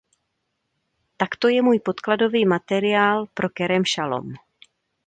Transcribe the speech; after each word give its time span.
Tak 1.17 1.35
to 1.35 1.47
je 1.49 1.61
můj 1.61 1.79
podkladový 1.79 2.45
materiál 2.45 3.25
pro 3.33 3.49
Kerem 3.49 3.85
Šalom. 3.85 4.33